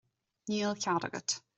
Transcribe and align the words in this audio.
Níl 0.53 0.73
cead 0.85 1.03
agat. 1.11 1.41